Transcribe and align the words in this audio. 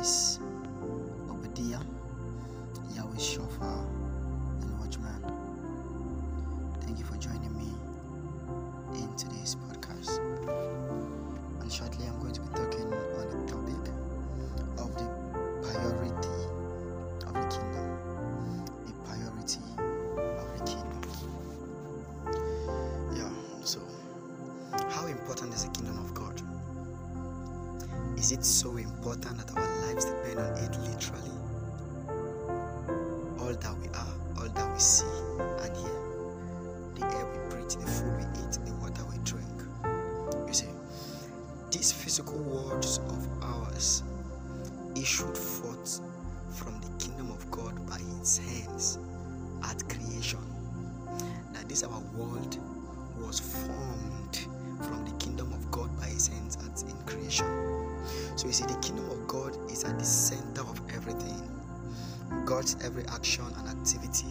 is 0.00 0.40
Obadiah, 1.28 1.80
Yahweh 2.94 3.18
Shofar, 3.18 3.84
and 4.62 4.80
Watchman. 4.80 5.22
Thank 6.80 6.98
you 6.98 7.04
for 7.04 7.16
joining 7.18 7.54
me 7.54 7.68
in 8.94 9.14
today's 9.16 9.56
podcast. 9.56 10.18
And 11.60 11.70
shortly, 11.70 12.06
I'm 12.06 12.18
going 12.18 12.32
to 12.32 12.40
be 12.40 12.48
talking 12.48 12.84
on 12.84 13.28
the 13.28 13.52
topic 13.52 13.92
of 14.78 14.94
the 14.96 15.06
priority 15.68 16.28
of 17.26 17.34
the 17.34 17.46
kingdom. 17.54 17.86
The 18.86 18.92
priority 19.04 19.60
of 19.76 20.58
the 20.58 20.64
kingdom. 20.64 21.02
Yeah, 23.14 23.30
so 23.64 23.80
how 24.88 25.06
important 25.06 25.52
is 25.52 25.64
the 25.66 25.70
kingdom 25.72 25.98
of 25.98 26.14
God? 26.14 26.19
Is 28.20 28.32
it 28.32 28.44
so 28.44 28.76
important 28.76 29.38
that 29.38 29.56
our 29.56 29.86
lives 29.86 30.04
depend 30.04 30.40
on 30.40 30.52
it 30.58 30.78
literally? 30.80 31.30
all 33.40 33.54
that 33.54 33.74
we 33.78 33.88
are, 33.88 34.14
all 34.36 34.48
that 34.48 34.72
we 34.72 34.78
see 34.78 35.06
and 35.62 35.74
hear, 35.74 36.00
the 36.96 37.16
air 37.16 37.24
we 37.24 37.48
breathe, 37.48 37.70
the 37.70 37.86
food 37.86 38.14
we 38.18 38.24
eat, 38.42 38.52
the 38.66 38.72
water 38.74 39.02
we 39.10 39.16
drink. 39.24 39.48
You 40.46 40.52
see, 40.52 40.68
these 41.70 41.92
physical 41.92 42.38
worlds 42.40 42.98
of 42.98 43.26
ours 43.42 44.02
issued 44.94 45.36
forth 45.36 46.00
from 46.50 46.78
the 46.82 47.04
kingdom 47.04 47.30
of 47.30 47.50
God 47.50 47.74
by 47.88 47.98
His 48.18 48.36
hands 48.36 48.98
at 49.64 49.82
creation. 49.88 50.40
That 51.54 51.68
this 51.70 51.82
our 51.82 52.00
world 52.14 52.58
was 53.18 53.40
formed 53.40 54.46
from 54.82 55.06
the 55.06 55.12
kingdom 55.12 55.29
you 58.50 58.54
see, 58.54 58.66
the 58.66 58.80
kingdom 58.80 59.08
of 59.12 59.28
God 59.28 59.56
is 59.70 59.84
at 59.84 59.96
the 59.96 60.04
center 60.04 60.62
of 60.62 60.80
everything. 60.92 61.40
God's 62.44 62.76
every 62.82 63.04
action 63.06 63.44
and 63.56 63.68
activity 63.68 64.26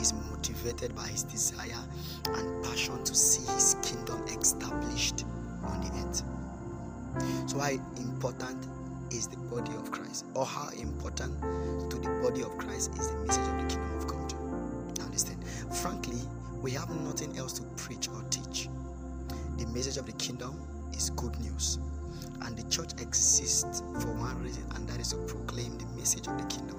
is 0.00 0.12
motivated 0.12 0.96
by 0.96 1.06
his 1.06 1.22
desire 1.22 1.78
and 2.26 2.64
passion 2.64 3.04
to 3.04 3.14
see 3.14 3.46
his 3.52 3.76
kingdom 3.80 4.20
established 4.26 5.24
on 5.62 5.80
the 5.80 5.92
earth. 6.02 6.24
So, 7.48 7.60
how 7.60 7.70
important 7.98 8.66
is 9.12 9.28
the 9.28 9.36
body 9.36 9.70
of 9.76 9.92
Christ, 9.92 10.24
or 10.34 10.44
how 10.44 10.70
important 10.70 11.40
to 11.88 11.96
the 11.98 12.08
body 12.20 12.42
of 12.42 12.58
Christ 12.58 12.90
is 12.98 13.12
the 13.12 13.18
message 13.18 13.46
of 13.46 13.62
the 13.62 13.68
kingdom 13.68 13.96
of 13.96 14.08
God? 14.08 14.34
Listen, 15.12 15.40
frankly, 15.70 16.18
we 16.60 16.72
have 16.72 16.90
nothing 17.02 17.38
else 17.38 17.52
to 17.52 17.62
preach 17.76 18.08
or 18.08 18.24
teach. 18.28 18.68
The 19.58 19.66
message 19.66 19.98
of 19.98 20.06
the 20.06 20.12
kingdom 20.14 20.60
is 20.92 21.10
good 21.10 21.38
news, 21.38 21.78
and 22.42 22.56
the 22.56 22.62
church 22.70 22.92
exists 23.00 23.82
for 24.00 24.12
one 24.14 24.42
reason, 24.42 24.64
and 24.74 24.88
that 24.88 25.00
is 25.00 25.08
to 25.10 25.16
proclaim 25.26 25.76
the 25.78 25.86
message 25.96 26.26
of 26.26 26.36
the 26.38 26.44
kingdom. 26.46 26.76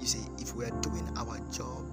You 0.00 0.06
see, 0.06 0.24
if 0.38 0.54
we 0.54 0.64
are 0.64 0.80
doing 0.80 1.08
our 1.16 1.38
job, 1.50 1.84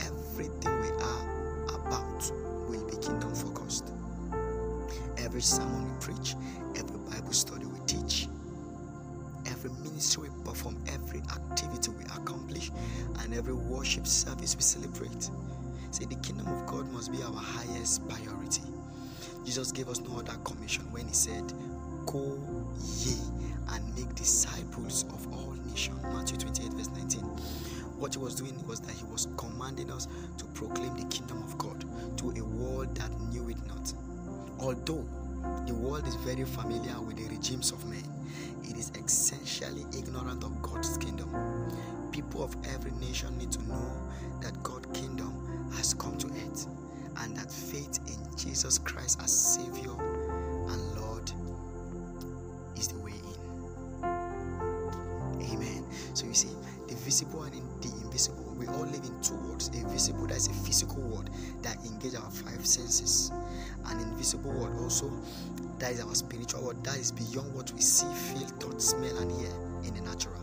everything 0.00 0.80
we 0.80 0.88
are 1.02 1.74
about 1.74 2.30
will 2.68 2.84
be 2.86 2.96
kingdom 2.96 3.34
focused. 3.34 3.92
Every 5.16 5.40
sermon 5.40 5.84
we 5.84 6.00
preach, 6.00 6.34
every 6.76 6.98
Bible 6.98 7.32
study 7.32 7.66
we 7.66 7.78
teach, 7.86 8.28
every 9.46 9.70
ministry 9.82 10.28
we 10.28 10.44
perform, 10.44 10.76
every 10.88 11.20
activity 11.20 11.90
we 11.92 12.04
accomplish, 12.04 12.70
and 13.20 13.34
every 13.34 13.54
worship 13.54 14.06
service 14.06 14.54
we 14.56 14.62
celebrate. 14.62 15.30
See, 15.90 16.04
the 16.04 16.16
kingdom 16.16 16.48
of 16.48 16.66
God 16.66 16.90
must 16.92 17.12
be 17.12 17.22
our 17.22 17.32
highest 17.32 18.06
priority. 18.08 18.62
Jesus 19.44 19.72
gave 19.72 19.88
us 19.88 20.00
no 20.00 20.18
other 20.18 20.36
commission 20.44 20.82
when 20.90 21.06
he 21.06 21.14
said, 21.14 21.52
Go 22.06 22.38
ye 22.78 23.16
and 23.70 23.94
make 23.96 24.14
disciples 24.14 25.04
of 25.10 25.32
all 25.32 25.54
nations. 25.66 26.02
Matthew 26.02 26.36
28, 26.38 26.72
verse 26.74 26.90
19. 26.90 27.20
What 27.98 28.14
he 28.14 28.20
was 28.20 28.34
doing 28.34 28.54
was 28.66 28.80
that 28.80 28.94
he 28.94 29.04
was 29.04 29.28
commanding 29.36 29.90
us 29.90 30.08
to 30.38 30.44
proclaim 30.46 30.96
the 30.96 31.04
kingdom 31.06 31.42
of 31.42 31.56
God 31.58 31.84
to 32.18 32.30
a 32.30 32.44
world 32.44 32.94
that 32.96 33.10
knew 33.32 33.48
it 33.48 33.56
not. 33.66 33.92
Although 34.58 35.04
the 35.66 35.74
world 35.74 36.06
is 36.06 36.14
very 36.16 36.44
familiar 36.44 37.00
with 37.00 37.16
the 37.16 37.24
regimes 37.34 37.72
of 37.72 37.84
men, 37.86 38.04
it 38.64 38.76
is 38.76 38.90
essentially 39.02 39.84
ignorant 39.96 40.42
of 40.44 40.60
God's 40.62 40.96
kingdom. 40.98 41.30
People 42.12 42.42
of 42.42 42.56
every 42.74 42.92
nation 42.92 43.36
need 43.38 43.52
to 43.52 43.62
know 43.68 44.08
that 44.40 44.60
God's 44.62 44.86
kingdom 44.98 45.70
has 45.74 45.94
come 45.94 46.16
to 46.18 46.26
earth 46.26 46.66
and 47.18 47.36
that 47.36 47.50
faith 47.50 47.98
in 48.06 48.36
Jesus 48.36 48.78
Christ 48.78 49.20
as 49.22 49.32
Savior 49.32 49.92
visible 57.14 57.44
and 57.44 57.54
the 57.80 57.88
invisible, 58.02 58.42
we 58.58 58.66
all 58.66 58.86
live 58.86 59.04
in 59.04 59.22
two 59.22 59.36
worlds. 59.46 59.68
A 59.68 59.86
visible, 59.86 60.26
that 60.26 60.36
is 60.36 60.48
a 60.48 60.52
physical 60.52 61.00
world 61.00 61.30
that 61.62 61.76
engage 61.86 62.16
our 62.16 62.28
five 62.28 62.66
senses. 62.66 63.30
An 63.86 64.00
invisible 64.00 64.50
world 64.50 64.74
also, 64.82 65.08
that 65.78 65.92
is 65.92 66.02
our 66.02 66.12
spiritual 66.12 66.64
world, 66.64 66.82
that 66.84 66.98
is 66.98 67.12
beyond 67.12 67.54
what 67.54 67.70
we 67.72 67.80
see, 67.80 68.12
feel, 68.34 68.48
touch, 68.58 68.80
smell, 68.80 69.16
and 69.18 69.30
hear 69.30 69.52
in 69.84 69.94
the 69.94 70.00
natural. 70.00 70.42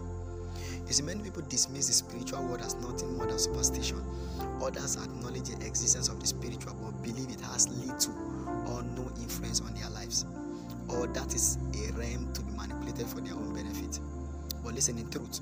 You 0.87 0.93
see, 0.93 1.03
many 1.03 1.21
people 1.23 1.43
dismiss 1.49 1.87
the 1.87 1.93
spiritual 1.93 2.41
world 2.47 2.61
as 2.61 2.75
nothing 2.75 3.17
more 3.17 3.25
than 3.25 3.37
superstition. 3.37 4.01
Others 4.63 4.95
acknowledge 4.95 5.49
the 5.49 5.67
existence 5.67 6.07
of 6.07 6.21
the 6.21 6.27
spiritual 6.27 6.73
but 6.79 7.03
believe 7.03 7.29
it 7.31 7.41
has 7.51 7.67
little 7.67 8.15
or 8.71 8.81
no 8.95 9.11
influence 9.19 9.59
on 9.59 9.73
their 9.73 9.89
lives. 9.89 10.25
Or 10.87 11.05
that 11.07 11.35
is 11.35 11.57
a 11.75 11.91
realm 11.99 12.31
to 12.31 12.41
be 12.41 12.53
manipulated 12.53 13.07
for 13.07 13.19
their 13.19 13.33
own 13.33 13.53
benefit. 13.53 13.99
But 14.63 14.75
listen, 14.75 14.97
in 14.97 15.09
truth, 15.09 15.41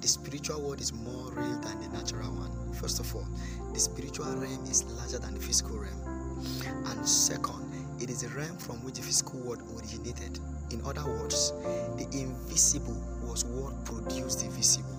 the 0.00 0.08
spiritual 0.08 0.60
world 0.62 0.80
is 0.80 0.92
more 0.92 1.30
real 1.32 1.58
than 1.60 1.80
the 1.82 1.88
natural 1.88 2.30
one. 2.30 2.72
First 2.72 3.00
of 3.00 3.14
all, 3.14 3.26
the 3.72 3.80
spiritual 3.80 4.26
realm 4.26 4.64
is 4.64 4.84
larger 4.84 5.18
than 5.18 5.34
the 5.34 5.40
physical 5.40 5.76
realm. 5.78 6.00
And 6.86 7.06
second, 7.06 7.70
it 8.00 8.08
is 8.08 8.22
a 8.22 8.28
realm 8.28 8.56
from 8.56 8.76
which 8.84 8.94
the 8.94 9.02
physical 9.02 9.40
world 9.40 9.62
originated. 9.76 10.38
In 10.70 10.80
other 10.86 11.04
words, 11.04 11.52
the 11.98 12.08
invisible 12.12 12.96
was 13.22 13.44
what 13.44 13.84
produced 13.84 14.40
the 14.40 14.50
visible. 14.50 14.96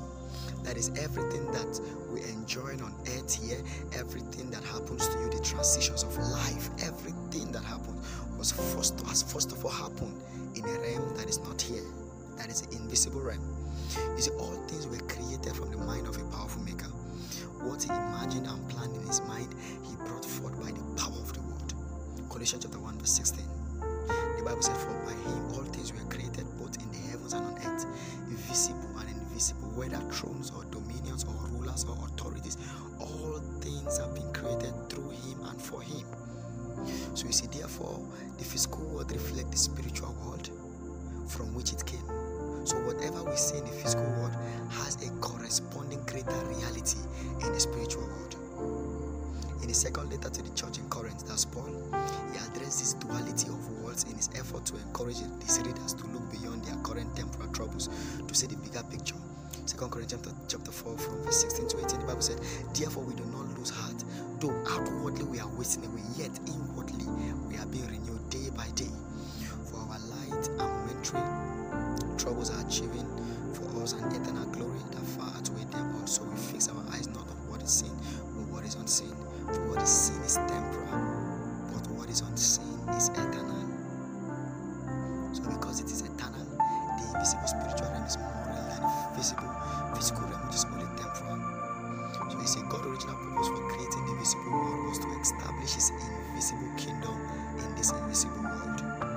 That 0.64 0.78
is 0.78 0.90
everything 0.90 1.52
that 1.52 1.80
we 2.12 2.22
enjoy 2.24 2.78
on 2.84 2.94
earth 3.18 3.34
here, 3.34 3.58
everything 3.98 4.52
that 4.52 4.64
happens 4.64 5.08
to 5.08 5.20
you, 5.20 5.30
the 5.32 5.44
transitions 5.44 6.04
of 6.04 6.16
life, 6.18 6.70
everything 6.84 7.52
that 7.54 7.64
happened 7.64 8.00
was 8.38 8.52
first 8.52 9.00
has 9.08 9.24
first 9.24 9.52
of 9.52 9.66
all 9.66 9.72
happened 9.72 10.22
in 10.56 10.64
a 10.64 10.80
realm 10.80 11.16
that 11.18 11.28
is 11.28 11.40
not 11.40 11.60
here. 11.60 11.84
That 12.42 12.50
is 12.50 12.62
the 12.62 12.76
invisible 12.76 13.22
realm. 13.22 13.38
You 14.18 14.22
see, 14.22 14.32
all 14.32 14.58
things 14.66 14.88
were 14.88 14.98
created 15.06 15.54
from 15.54 15.70
the 15.70 15.78
mind 15.78 16.08
of 16.08 16.18
a 16.18 16.24
powerful 16.34 16.64
maker. 16.64 16.90
What 17.62 17.84
he 17.84 17.90
imagined 17.90 18.48
and 18.48 18.68
planned 18.68 18.96
in 18.96 19.06
his 19.06 19.22
mind, 19.30 19.54
he 19.86 19.96
brought 19.98 20.26
forth 20.26 20.58
by 20.58 20.72
the 20.72 20.82
power 20.98 21.22
of 21.22 21.32
the 21.34 21.42
word. 21.42 21.70
Colossians 22.34 22.64
chapter 22.66 22.80
1, 22.80 22.98
verse 22.98 23.12
16. 23.12 23.46
The 24.38 24.44
Bible 24.44 24.64
said, 24.64 24.76
For 24.76 24.90
by 25.06 25.14
him 25.14 25.54
all 25.54 25.70
things 25.70 25.94
were 25.94 26.02
created, 26.10 26.50
both 26.58 26.82
in 26.82 26.90
the 26.90 26.98
heavens 27.14 27.34
and 27.34 27.46
on 27.46 27.62
earth, 27.62 27.86
visible 28.50 28.90
and 28.98 29.10
invisible, 29.22 29.70
whether 29.78 30.02
thrones 30.10 30.50
or 30.50 30.66
dominions 30.74 31.26
or 31.26 31.38
rulers 31.54 31.86
or 31.86 31.94
authorities, 32.10 32.58
all 33.00 33.38
things 33.62 34.00
have 34.00 34.16
been 34.16 34.34
created 34.34 34.74
through 34.90 35.12
him 35.12 35.46
and 35.46 35.62
for 35.62 35.84
him. 35.84 36.10
So 37.14 37.28
you 37.28 37.34
see, 37.34 37.46
therefore, 37.54 38.02
the 38.40 38.44
physical 38.44 38.82
world 38.86 39.12
reflects 39.12 39.52
the 39.52 39.58
spiritual 39.58 40.18
world 40.26 40.50
from 41.32 41.54
which 41.56 41.72
it 41.72 41.86
came. 41.86 42.04
So 42.66 42.76
whatever 42.86 43.24
we 43.24 43.36
see 43.36 43.58
in 43.58 43.66
the 43.66 43.72
physical 43.72 44.06
world 44.20 44.36
has 44.70 44.96
a 45.02 45.10
corresponding 45.20 46.04
greater 46.06 46.46
reality 46.46 47.00
in 47.42 47.54
the 47.54 47.60
spiritual 47.60 48.04
world. 48.04 48.36
In 49.62 49.68
the 49.68 49.74
second 49.74 50.12
letter 50.12 50.30
to 50.30 50.42
the 50.42 50.50
church 50.52 50.78
in 50.78 50.88
Corinth, 50.90 51.28
that's 51.28 51.46
Paul, 51.46 51.72
he 52.32 52.38
addressed 52.38 52.80
this 52.80 52.94
duality 52.96 53.48
of 53.48 53.62
worlds 53.82 54.04
in 54.04 54.16
his 54.16 54.30
effort 54.36 54.66
to 54.66 54.76
encourage 54.76 55.18
his 55.44 55.60
readers 55.60 55.94
to 55.94 56.06
look 56.08 56.30
beyond 56.32 56.66
their 56.66 56.76
current 56.84 57.16
temporal 57.16 57.52
troubles 57.54 57.90
to 58.28 58.36
see 58.36 58.48
the 58.48 58.58
bigger 58.58 58.84
picture. 58.92 59.16
Second 59.66 59.92
Corinthians 59.92 60.28
chapter 60.48 60.72
4 60.72 60.98
from 60.98 61.24
verse 61.24 61.42
16 61.42 61.68
to 61.70 61.78
18, 61.86 62.00
the 62.00 62.06
Bible 62.06 62.22
said, 62.22 62.40
Therefore 62.74 63.04
we 63.04 63.14
do 63.14 63.24
not 63.26 63.58
lose 63.58 63.70
heart, 63.70 64.04
though 64.40 64.54
outwardly 64.70 65.24
we 65.24 65.40
are 65.40 65.50
wasting 65.58 65.86
away, 65.86 66.02
yet 66.18 66.32
inwardly 66.48 67.06
we 67.48 67.58
are 67.58 67.66
being 67.68 67.88
renewed 67.88 68.30
day 68.30 68.50
by 68.56 68.68
day. 68.76 68.90
For 69.70 69.78
our 69.78 70.00
light 70.00 70.50
momentary 71.02 72.18
troubles 72.18 72.52
are 72.52 72.66
achieving 72.68 73.08
for 73.54 73.82
us 73.82 73.94
an 73.94 74.12
eternal 74.12 74.46
glory 74.52 74.80
that 74.92 75.02
far 75.18 75.30
outweigh 75.36 75.66
them 75.72 75.96
all. 76.00 76.08
So 76.08 76.24
we 76.24 76.38
fix 76.38 76.68
our 76.70 76.84
eyes 76.92 77.08
not 77.08 77.28
on 77.28 77.38
what 77.50 77.62
is 77.62 77.72
seen, 77.72 77.92
but 78.36 78.46
what 78.54 78.64
is 78.66 78.76
unseen. 78.76 79.16
For 79.48 79.62
what 79.70 79.82
is 79.82 79.90
seen 79.90 80.22
is 80.22 80.36
temporal, 80.36 80.86
but 81.74 81.88
what 81.98 82.10
is 82.10 82.22
unseen 82.22 82.78
is 82.94 83.10
eternal. 83.10 83.66
So 85.34 85.42
because 85.50 85.80
it 85.82 85.90
is 85.90 86.02
eternal, 86.02 86.46
the 86.46 87.04
invisible 87.16 87.48
spiritual 87.50 87.90
realm 87.90 88.06
is 88.06 88.18
more 88.18 88.38
real 88.46 88.62
than 88.70 88.82
the 88.86 89.18
visible 89.18 89.52
physical 89.96 90.28
realm, 90.30 90.46
which 90.46 90.56
is 90.56 90.66
only 90.70 90.86
temporal. 91.02 91.42
So 92.30 92.38
you 92.38 92.48
see, 92.48 92.62
God's 92.70 92.86
original 92.86 93.18
purpose 93.18 93.50
for 93.50 93.64
creating 93.74 94.06
the 94.06 94.16
visible 94.22 94.52
world 94.54 94.86
was 94.86 95.00
to 95.02 95.10
establish 95.18 95.74
his 95.74 95.90
invisible 95.90 96.72
kingdom 96.78 97.18
in 97.58 97.76
this 97.76 97.90
invisible 97.92 98.46
world. 98.46 99.11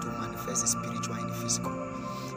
To 0.00 0.06
manifest 0.20 0.62
the 0.62 0.68
spiritual 0.68 1.16
in 1.16 1.28
the 1.28 1.34
physical. 1.34 1.72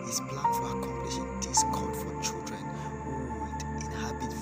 His 0.05 0.19
plan 0.21 0.49
for 0.55 0.67
accomplishing 0.77 1.27
this 1.41 1.63
called 1.73 1.95
for 1.95 2.11
children 2.23 2.63
who 3.03 3.11
would 3.43 3.61
inhabit 3.83 4.33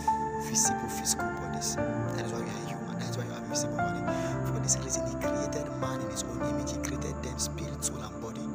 visible 0.46 0.90
physical 0.90 1.30
bodies. 1.42 1.76
That 1.76 2.26
is 2.26 2.32
why 2.34 2.42
we 2.42 2.50
are 2.50 2.66
human. 2.70 3.00
That 3.00 3.10
is 3.10 3.18
why 3.18 3.26
you 3.26 3.32
have 3.32 3.48
visible 3.48 3.78
body. 3.78 4.02
For 4.48 4.60
this 4.62 4.78
reason, 4.84 5.04
He 5.08 5.16
created 5.20 5.66
man 5.82 6.02
in 6.02 6.10
His 6.10 6.24
own 6.24 6.42
image. 6.50 6.72
He 6.72 6.78
created 6.78 7.16
them 7.24 7.38
spirit, 7.40 7.84
soul, 7.84 7.98
and 7.98 8.22
body 8.22 8.46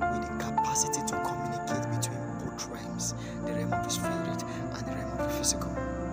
with 0.00 0.22
the 0.22 0.32
capacity 0.38 1.00
to 1.06 1.14
communicate 1.26 1.84
between 1.90 2.22
both 2.38 2.68
realms 2.70 3.14
the 3.44 3.52
realm 3.52 3.72
of 3.72 3.84
the 3.84 3.90
spirit 3.90 4.40
and 4.74 4.86
the 4.86 4.92
realm 4.94 5.12
of 5.12 5.18
the 5.18 5.34
physical. 5.38 6.07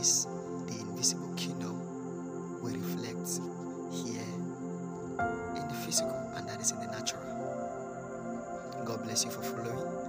Is 0.00 0.26
the 0.66 0.80
invisible 0.80 1.32
kingdom, 1.34 1.78
will 2.62 2.72
reflect 2.72 3.40
here 3.92 4.22
in 5.56 5.68
the 5.68 5.74
physical 5.84 6.16
and 6.36 6.48
that 6.48 6.58
is 6.58 6.70
in 6.70 6.80
the 6.80 6.86
natural. 6.86 7.22
God 8.86 9.04
bless 9.04 9.26
you 9.26 9.30
for 9.30 9.42
following. 9.42 9.99